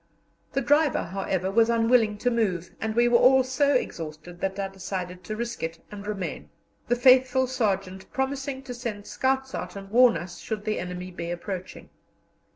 The 0.53 0.61
driver, 0.61 1.03
however, 1.03 1.51
was 1.51 1.69
unwilling 1.69 2.17
to 2.25 2.31
move, 2.31 2.71
and 2.81 2.95
we 2.95 3.07
were 3.07 3.19
all 3.19 3.43
so 3.43 3.75
exhausted 3.75 4.41
that 4.41 4.57
I 4.57 4.67
decided 4.67 5.23
to 5.25 5.35
risk 5.35 5.61
it 5.61 5.77
and 5.91 6.07
remain, 6.07 6.49
the 6.87 6.95
faithful 6.95 7.45
sergeant 7.45 8.11
promising 8.11 8.63
to 8.63 8.73
send 8.73 9.05
scouts 9.05 9.53
out 9.53 9.75
and 9.75 9.91
warn 9.91 10.17
us 10.17 10.39
should 10.39 10.65
the 10.65 10.79
enemy 10.79 11.11
be 11.11 11.29
approaching. 11.29 11.91